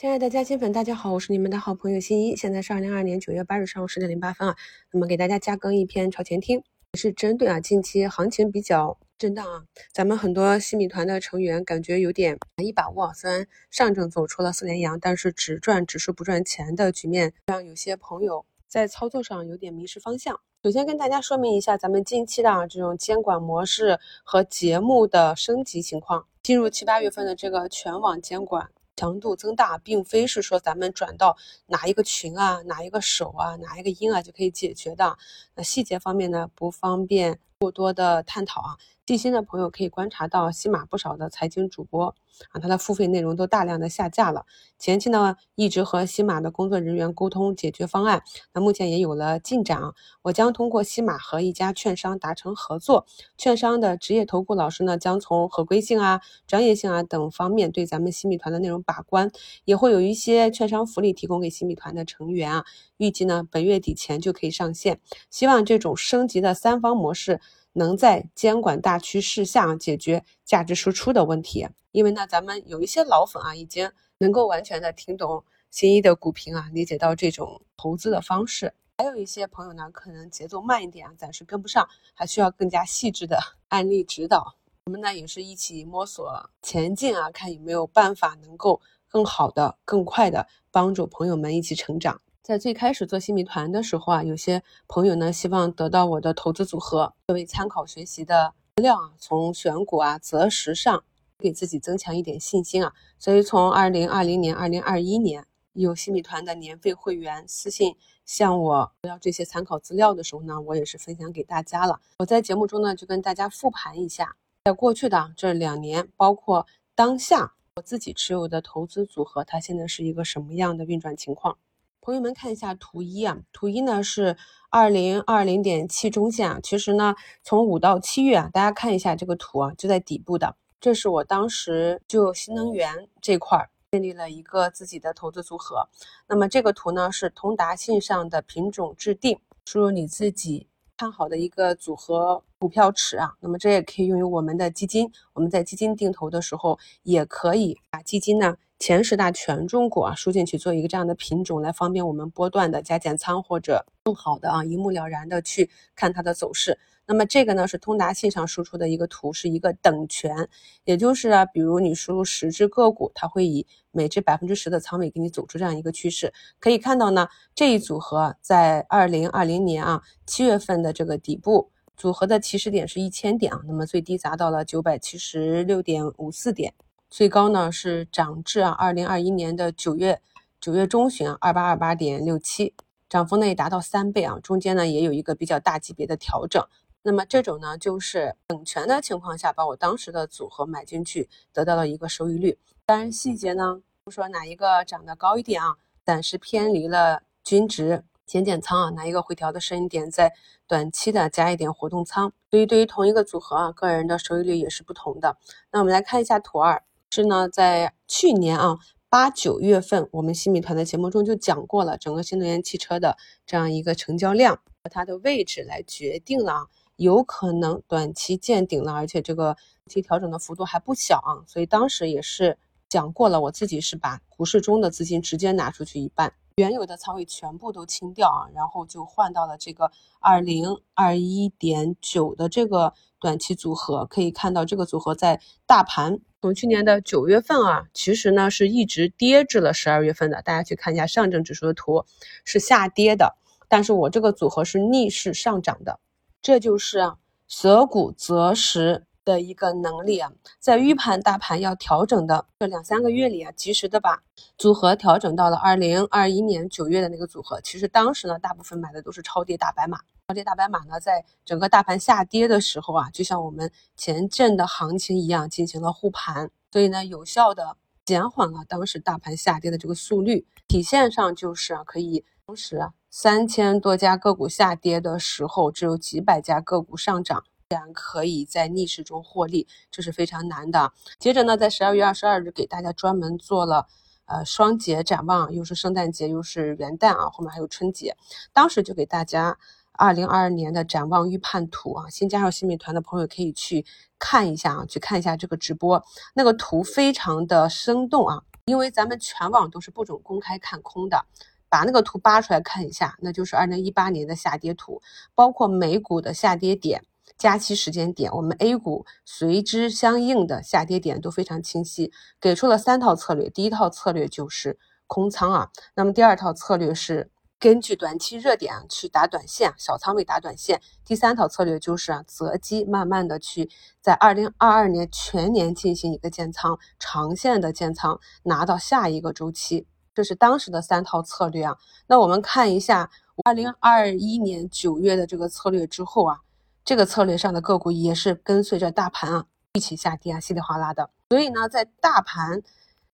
[0.00, 2.34] 亲爱的嘉兴粉，大家好，我是你们的好朋友新一。
[2.34, 4.56] 现在是二零二二年九月八日上午十点零八分啊。
[4.90, 6.62] 那么给大家加更一篇朝前听，
[6.94, 13.12] 是针对啊近期行情比较震荡啊，咱们很多新米团的成员感觉有点难以把握。
[13.12, 20.40] 虽然上证走出了四连阳，但是只赚指数不赚钱的局面，让有些朋友在操作上有点迷失方向。
[20.64, 28.70] 首先跟大家说明一下，咱们近期的啊这种监管模式和节目的升级情况，进入七八月份的这个全网监管。
[29.00, 31.34] 强度增大，并非是说咱们转到
[31.66, 35.16] 哪一个群啊、哪一个手啊、哪一个音啊就可以解决的。
[35.54, 38.76] 那细节方面呢，不方便过多的探讨啊。
[39.10, 42.14] 细心的朋友可以观察到，喜马不少的财经主播
[42.50, 44.46] 啊，他的付费内容都大量的下架了。
[44.78, 49.94] 前期呢，一直和喜马的工作人员沟通解决方案，那目前也有了进展啊。
[50.22, 53.04] 我将通过喜马和一家券商达成合作，
[53.36, 59.32] 券商的职业投顾老师呢，将从合规性啊、专业性啊等方面对咱们新米团的内容把关，
[59.64, 62.64] 也会有一些券商福利提供给新米团的成员啊。
[62.98, 65.00] 预计呢，本月底前就可以上线。
[65.30, 67.40] 希望这种升级的三方模式。
[67.72, 78.74] 能在监管大趋势下解决价值输出的问题，因为呢，咱们有一些老粉啊，已经能够完全的听懂新一的股评啊，理解到这种投资的方式。
[78.98, 84.56] 还有一些朋友呢，可能节奏慢一点啊，暂时跟不上，还需要更加细致的 案例指导。
[84.84, 92.20] 我们呢，也是一起摸索前进啊，看有没有办法能够更好的、更快的帮助朋友们一起成长。
[92.42, 101.04] 在最开始做新米团的时候啊，有些朋友呢希望得到我的投资组合作为参考学习的资料啊，从选股啊择时上
[101.38, 102.94] 给自己增强一点信心啊。
[103.18, 112.00] 所以从二零二零年、二零二一年有新米团的年费会员私信向我要这些参考资料的时候呢，我也是分享给大家了。
[112.18, 121.58] 我在节目中呢就跟大家复盘一下，在过去的这两年，包括当下我自己持有的投资组合，它现在是一个什么样的运转情况。
[122.02, 124.34] 朋友们看一下图一啊，图一呢是
[124.70, 126.58] 二零二零点七中线啊。
[126.62, 130.56] 其实呢，从五到七月啊，大家看一下这个图啊，就在底部的。
[130.80, 135.88] 这是我当时就新能源这块建立了一个自己的投资组合。
[136.26, 143.34] 那么这个图呢是通达信上的品种制定，输入你自己看好的一个组合股票池啊。
[143.40, 148.56] 那么这也可以用于我们的基金，我们在基金定投的时候也可以把基金呢。
[148.80, 156.78] 前十大权重股啊，输进去做一个这样的品种，来方便我们波段的加减仓或者更好的啊，一目了然的去看它的走势。
[157.04, 160.48] 那么这个呢是通达信上输出的一个图，是一个等权，
[160.84, 166.32] 也就是啊，比如你输入十只个股，它会以每只百分之十的仓位给你走出这样一个趋势。
[166.58, 176.72] 可以看到呢，这一组合在二零二零年啊七月份的这个底部组合的起始点是一千点啊，那么最低砸到了九百七十六点五四点。
[177.10, 180.22] 最高呢是涨至啊，二零二一年的九月
[180.60, 182.72] 九月中旬啊，二八二八点六七，
[183.08, 186.64] 涨幅呢也达到三倍啊，中间呢也有一个比较大级别的调整。
[187.02, 192.56] 那么这种呢就是等权的情况下，把我当时的组合买进去，得到了一个收益率。
[192.86, 200.32] 当然细节呢，不说哪一个涨得高一点啊，暂时偏离了均值，减减仓啊，哪一个回调的深一点，在
[200.68, 202.32] 短期的加一点活动仓。
[202.52, 205.36] 所以对于同一个组合啊，个人的收益率也是不同的。
[205.72, 206.80] 那我们来看一下图二。
[207.12, 208.78] 是呢，在去年啊
[209.08, 219.56] 八九月份，我们新米团的节目中就讲过了，整个新能源汽车的这样一个成交量和它的位置来决定了，有可能短期见顶了，而且这个
[219.88, 222.56] 期调整的幅度还不小啊，所以当时也是
[222.88, 226.32] 讲过了，我自己是把股市中的资金直接拿出去一半。
[226.56, 229.90] 原有的仓位全部都清掉啊，然后就换到了这个
[230.20, 234.06] 二零二一点九的这个短期组合。
[234.06, 240.40] 可以看到，这个组合在大盘从去年的九月份啊，其实呢是一直跌至了十二月份的。
[240.42, 242.04] 大家去看一下上证指数的图，
[242.44, 243.36] 是下跌的，
[243.68, 246.00] 但是我这个组合是逆势上涨的，
[246.40, 247.12] 这就是
[247.46, 249.04] 择股择时。
[249.22, 254.22] 的一个能力啊，在预判大盘要调整的这两三个月里啊，及时的把
[254.56, 257.60] 组合调整到了二零二一年九月的那个组合。
[257.60, 260.00] 其实当时呢，大部分买的都是超跌大白马。
[260.34, 270.46] 这大白马呢，在整个大盘下跌的时候啊，就像我们前阵的行情一样，进行了护盘，所以呢，有效的减缓了当时大盘下跌的这个速率。
[270.68, 277.44] 体现上就是啊可以，同时啊三千多家个股下跌的时候，只有几百家个股上涨。
[277.72, 280.92] 然可以在逆势中获利，这是非常难的。
[281.20, 283.86] 接着呢，在十二月二十二日给大家专门做了
[284.24, 288.16] 呃双节展望，又是圣诞节又是元旦啊，后面还有春节，
[288.52, 289.56] 当时就给大家
[290.00, 292.08] 二零二二年的展望预判图啊。
[292.08, 293.84] 新加入新米团的朋友可以去
[294.18, 296.02] 看一下啊，去看一下这个直播，
[296.34, 298.42] 那个图非常的生动啊。
[298.64, 301.26] 因为咱们全网都是不准公开看空的，
[301.68, 305.02] 把那个图扒出来看一下，那就是二零一八年的下跌图，
[305.34, 307.02] 包括美股的下跌点、
[307.36, 312.10] 加息时间点，我们 A 股随之相应的下跌点都非常清晰，
[312.40, 313.50] 给出了三套策略。
[313.50, 317.30] 第一套策略就是空仓啊，那么第二套策略是。
[317.60, 320.80] 根据短期热点去打短线，小仓位打短线。
[321.04, 323.68] 第三套策略就是择机慢慢的去
[324.00, 329.86] 在二零二二年全年进行一个建仓，长线的建仓，拿到下一个周期。
[330.14, 331.76] 这是当时的三套策略啊。
[332.06, 333.10] 那我们看一下
[333.44, 336.40] 二零二一年九月的这个策略之后啊，
[336.82, 341.10] 这个策略上的个股也是跟随着大盘啊一起下跌啊，稀里哗啦的。
[341.28, 342.62] 所以呢，在大盘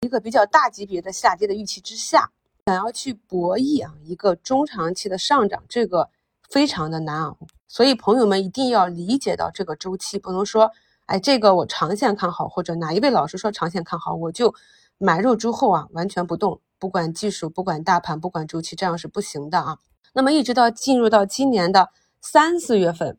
[0.03, 2.31] 一个比较大级别的下跌的预期之下。
[2.67, 6.11] 想要去博弈啊，一个中长期的上涨，这个
[6.51, 7.37] 非常的难啊，
[7.69, 10.73] 所以朋友们一定要理解到这个周期，不能说，
[11.05, 14.53] 哎，这个我长线看好，或者哪一位老师说长线看好，我就
[14.99, 19.79] 买入之后啊，完全不动，不管技术，不管大盘，不管周期，这样是不行的啊。
[20.13, 21.91] 那么一直到进入到今年的
[22.21, 23.17] 三四月份，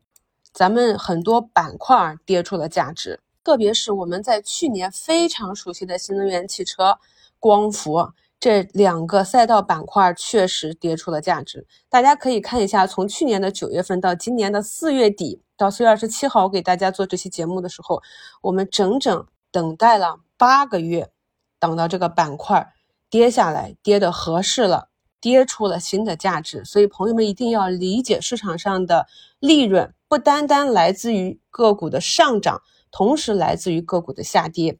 [0.52, 6.98] 咱们很多板块跌出了价值，特别是我们在去年非常熟悉的新能源汽车、
[7.40, 8.12] 光伏。
[8.40, 18.00] 这两个赛道板块确实跌出了价值，大家可以看一下，从去年的九月份到今年的四月底，到四月二十七号，我给大家做这期节目的时候，
[18.42, 21.10] 我们整整等待了八个月，
[21.58, 22.72] 等到这个板块
[23.10, 24.88] 跌下来，跌的合适了，
[25.20, 26.64] 跌出了新的价值。
[26.64, 29.08] 所以朋友们一定要理解，市场上的
[29.40, 32.62] 利润不单单来自于个股的上涨，
[32.92, 34.78] 同时来自于个股的下跌。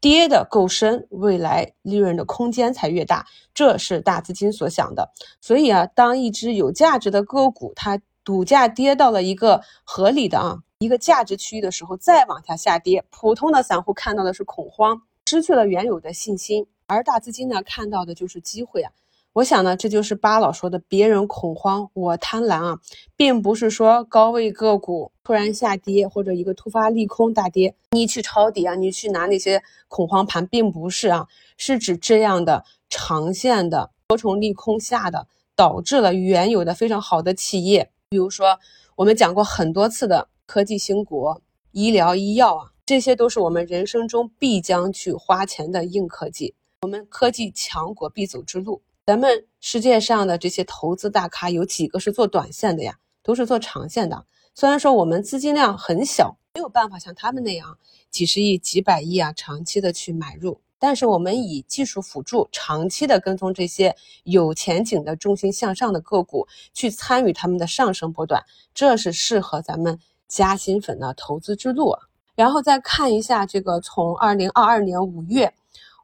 [0.00, 5.10] 跌的够深，未来利润的空间才越大，这是大资金所想的。
[5.40, 18.92] 所以啊，当一只有价值的个股它股价跌到了一个合理的啊一个价值区域的时候，再往下下跌，普通的散户看到的是恐慌，失去了原有的信心，而大资金呢看到的就是机会啊。
[19.38, 22.80] 我想呢，这就是巴老说的“别人恐慌，我贪婪”啊，
[23.16, 38.58] 并不是说高位个股突然下跌或者一个突发利空大跌，你去抄底啊，你去拿那些恐慌盘，并不是啊，是指这样的长线的多重利空下的，导致了原有的非常好的企业，比如说
[38.96, 48.82] 我们讲过很多次的科技兴国、医疗医药啊，这些都是我们人生中必将去花钱的硬科技，我们科技强国必走之路。
[49.08, 52.98] 咱们世界上的这些投资大咖有几个是做短线的呀？
[53.22, 54.26] 都是做长线的。
[54.54, 57.78] 虽然说我们资金量很小，没有办法像他们那样
[58.10, 68.44] 几十亿、几百亿啊，长期的去买入，但是我们以技术辅助，长期的跟踪这些有前景的、重心向上的个股，去参与他们的上升波段，
[68.74, 71.96] 这是适合咱们加薪粉的投资之路。
[72.34, 75.54] 然后再看一下这个，从二零二二年五月，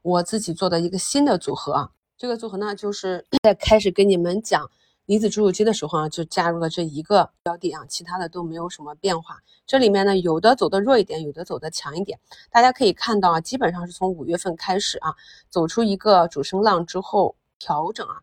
[0.01, 1.91] 我自己做的一个新的组合啊。
[2.17, 4.69] 这个组合呢，就是 在开始跟你们讲
[5.05, 9.37] 离子注入机的时候啊，就加入了这一个标的啊，其他的都没有什么变化。
[9.67, 12.17] 这里面呢，有的走的弱一点，有的走的强一点。
[12.49, 15.13] 大家可以看到啊，基本上是从五月份开始啊，
[15.49, 18.15] 走出一个主升浪之后调整啊，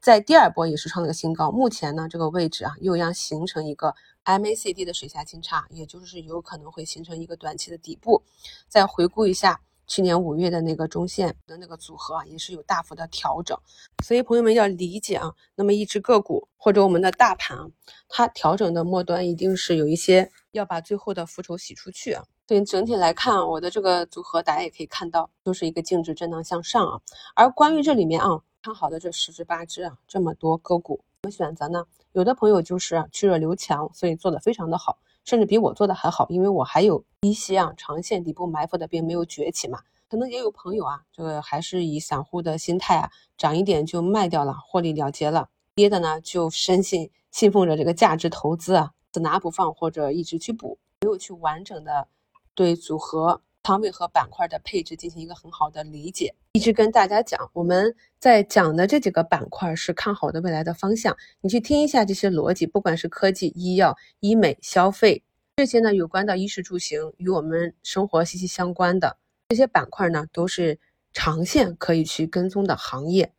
[0.00, 1.52] 在第二波也是创了个新高。
[1.52, 3.94] 目前呢，这个位置啊，又将形成一个
[4.24, 8.22] MACD 的水下金叉，也就是有可能会形成一个短期的底部。
[8.68, 9.60] 再回顾一下。
[9.86, 13.56] 去年五月的那个中线的那个组合啊，也是有大幅的调整，
[14.04, 15.32] 所以朋友们要理解啊。
[15.54, 17.70] 那么一只个股或者我们的大盘，
[18.08, 22.24] 它调整的末端一定是有一些要把最后的浮筹洗出去啊。
[22.48, 27.00] 所以整体来看，我的这个组合大家也可以看到，都是一个净值震荡向上啊。
[27.34, 31.84] 而关于这里面啊，看好的这十只八只啊，这么多个股，怎么选择呢？
[32.12, 34.98] 有的朋友就是去弱留强，所以做的非常的好。
[35.26, 39.80] 甚至比我做的还好，因为我还有一些啊长线底部埋伏的并没有崛起嘛。
[40.08, 52.06] 可能也有朋友啊，这个还是以散户的心态啊，涨一点就卖掉了，获利了结了；跌的呢就深信信奉着这个价值投资啊，死拿不放或者一直去补，没有去完整的
[52.54, 53.42] 对组合。
[53.66, 65.20] 仓位和板块的配置进行一个很好的理解，一直跟大家讲，我们在讲的这几个板块是看好的未来的方向，你去听一下这些逻辑，不管是科技、医药、医美、消费
[65.56, 69.16] 这些呢，有关的衣食住行与我们生活息息相关的。
[69.48, 70.78] 这些板块呢，都是
[71.12, 73.32] 长线可以去跟踪的行业。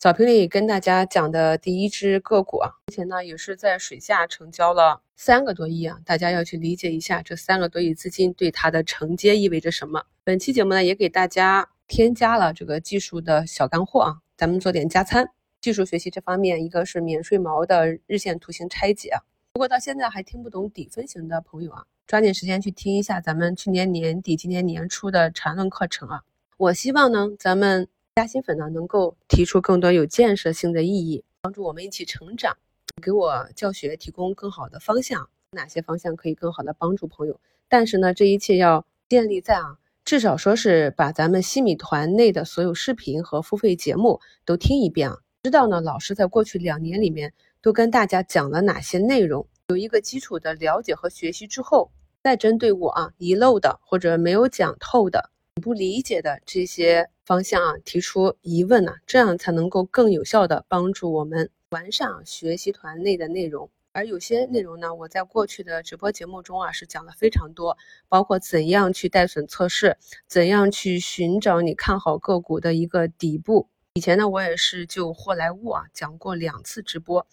[0.00, 10.06] 早评里跟大家讲的第一只个股啊，目前呢也是在水下成交了三个多亿啊，大家要去理解一下这三个多亿资金对它的承接意味着什么。
[10.24, 15.28] 本期节目呢也给大家添加了这个技术的小干货啊，咱们做点加餐。
[15.60, 19.20] 技术学习这方面，一个是免税毛的日线图形拆解啊，
[19.52, 26.22] 如果到现在还听不懂底分型的朋友啊，抓紧时间去听一下咱们去年年底、今年年初的缠论课程啊。
[26.56, 27.86] 我希望呢，咱们。
[28.20, 32.54] 加新粉呢能够提出更多有建设性的意义，帮助我们一起成长，
[33.02, 35.30] 给我教学提供更好的方向。
[35.52, 37.40] 哪些方向可以更好的帮助朋友？
[37.66, 51.90] 但是呢，这一切要建立在啊，至少说是把咱们西米团内的所有视频和付费节目都听一遍啊，知道呢老师在过去两年里面都跟大家讲了哪些内容，有一个基础的了解和学习之后，
[52.22, 55.30] 再针对我啊遗漏的或者没有讲透的、
[55.62, 63.70] 不理解的这些方向啊提出疑问呢，这样才能够更有效的帮助我们完善学习团内的内容。
[63.92, 67.76] 而有些内容呢，我在过去的直播节目中啊是讲了非常多，
[68.08, 69.96] 包括怎样去带损测试，
[70.28, 73.68] 怎样去寻找你看好个股的一个底部。
[73.94, 77.26] 以前呢，我也是就霍莱坞啊讲过两次直播，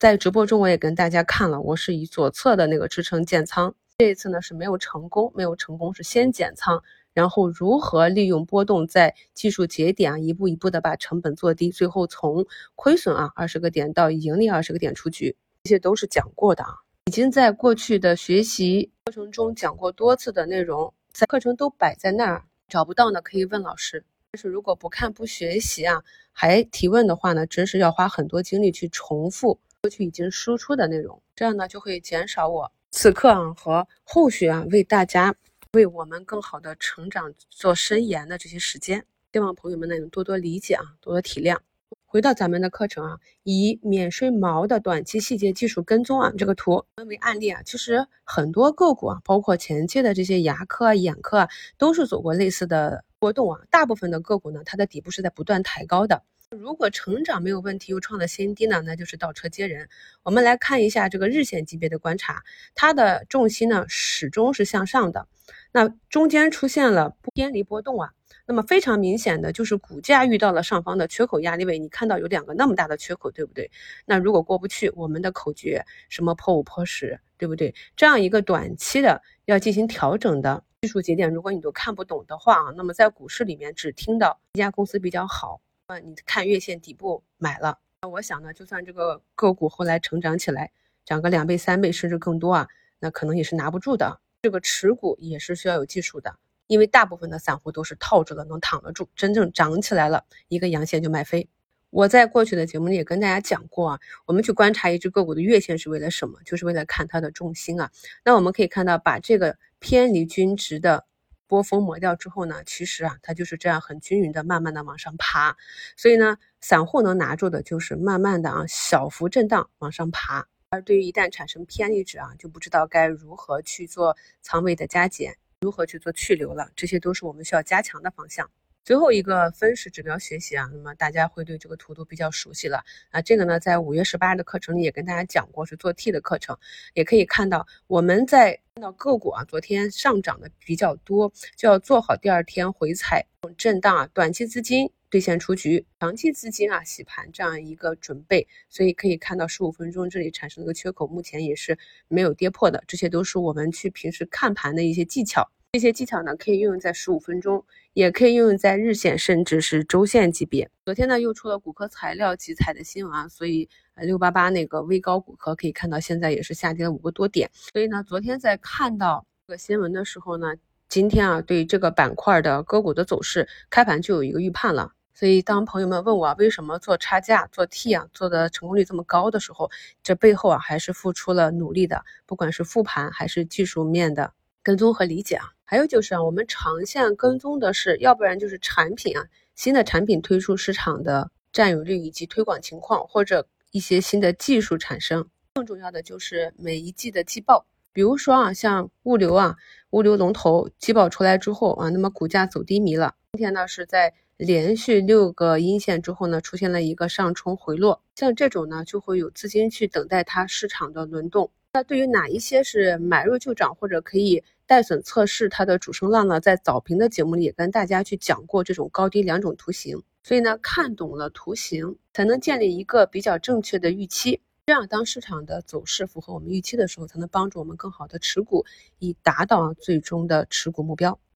[0.00, 6.82] 在直播中我也跟大家看了，我是以左侧的那个支撑建仓，这一次呢是没有成功，没有成功是先减仓，
[7.14, 15.36] 然后如何利用波动在技术节点一步一步的把成本做低，最后从亏损啊二十个点到盈利二十个点出局。
[15.64, 16.70] 这些都是讲过的啊，
[17.06, 24.04] 已经在过去的学习过程中讲过多次的内容，在课程都摆在那儿，找不到呢可以问老师。
[24.32, 26.02] 但是如果不看不学习啊，
[26.32, 35.34] 还提问的话呢，真是要花很多精力去重复过去已经输出的内容，这样呢就会减少我此刻啊和后续啊为大家
[35.74, 39.06] 为我们更好的成长做深研的这些时间。
[39.32, 41.56] 希望朋友们呢能多多理解啊，多多体谅。
[42.04, 51.48] 回到咱们的课程啊，以免税毛的短期细节技术跟踪啊，这个图分为案例啊，其实很多个股啊，包括前期的这些牙科啊、眼科啊，
[51.78, 53.60] 都是走过类似的波动啊。
[53.70, 56.22] 大部分的个股呢，它的底部是在不断抬高的。
[56.50, 59.88] 如果成长没有问题，又创了新低呢，那就是倒车接人。
[60.22, 62.42] 我们来看一下这个日线级别的观察，
[62.74, 65.28] 它的重心呢始终是向上的，
[65.72, 68.12] 那中间出现了偏离波动啊。
[68.44, 73.70] 那么非常明显的就是股价遇到了上方的缺口压力位，你看到有两个那么大的缺口，对不对？
[74.04, 77.72] 那如果过不去，我们的口诀什么破五破十，对不对？
[77.96, 90.72] 这样一个短期的要进行调整的技术节点，如果你都看不懂的话啊，那么在股市里面只听到一家公司比较好，啊，你看月线底部买了，那我想呢，就算这个个股后来成长起来，
[91.04, 94.18] 涨个两倍三倍甚至更多啊，那可能也是拿不住的。
[94.42, 96.34] 这个持股也是需要有技术的。
[96.66, 101.48] 因为大部分的散户都是套着的，能躺得住，真正涨起来了，一个阳线就卖飞。
[101.90, 106.40] 我在过去的节目里也跟大家讲过啊，我们去观察一只个股的月线是为了什么？
[106.44, 107.90] 就是为了看它的重心啊。
[108.24, 111.04] 那我们可以看到，把这个偏离均值的
[111.46, 115.56] 波峰磨掉之后呢，其实啊，它就是这样很均匀的，慢慢的往上爬。
[115.96, 120.48] 所以呢，散户能拿住的就是慢慢的啊，小幅震荡往上爬。
[120.72, 125.36] 而对于一旦产生偏离值啊，就不知道该如何去做仓位的加减。
[125.60, 128.50] 如何去做去留了，这些都是我们需要加强的方向。
[128.84, 133.22] 最后一个分时指标学习啊，那么大家会对这个图都比较熟悉了啊。
[133.22, 136.58] 这个呢，在五月十八日的课程里也跟大家讲过，是做 T 的课程，
[136.94, 143.24] 也可以看到我们在看到个股啊，昨天上涨的比较多，就要做好第二天回踩
[143.56, 148.48] 震荡啊，短期资金兑现出局，长期资金啊洗盘这样一个准备。
[148.68, 155.48] 所以可以看到十五分钟这里产生了一个缺口，目前也是没有跌破的，这些都是我们去平时看盘的一些技巧。
[155.74, 157.64] 这些技巧呢，可以运用在十五分钟，
[157.94, 160.70] 也可以运用在日线，甚至是周线级别。
[160.84, 167.50] 昨天呢，又出了骨科材料集采的新闻啊，所以六八八那个微高骨科可以看到现在也是下跌了五个多点。
[167.54, 170.52] 所以呢，昨天在看到这个新闻的时候呢，
[170.90, 174.92] 今天啊对这个板块的个股的走势，开盘就有一个预判了。
[175.14, 179.70] 所以当朋友们问我为什么做差价、做 T 啊做的成功率这么高的时候，
[180.02, 185.46] 这背后啊还是付出了努力的，不管是复盘还是技术面的跟踪和理解啊。
[185.64, 195.26] 还有就是啊，我们长线跟踪的是，要不然就是产品啊，新的产品推出市场的占有率以及推广情况，或者一些新的技术产生。
[195.54, 199.56] 更重要的就是每一季的季报，比如说啊，像物流啊，
[199.90, 203.14] 物流龙头季报出来之后啊，那么股价走低迷了。
[203.32, 211.50] 今天呢是在连续六个阴线之后呢，出现了一个上冲回落，像这种呢就会有资金去等待它市场的轮动。
[211.74, 214.42] 那对于哪一些是买入就涨或者可以？
[214.72, 228.64] 带损测试它的主升浪呢，在早评的节目里也跟大家去讲过这种高低两种图形，所以呢，看懂了图形，才能建立一个比较正确的预期，这样当市场的走势符合我们预期的时候，才能帮助我们更好的持股，
[228.98, 231.18] 以达到最终的持股目标。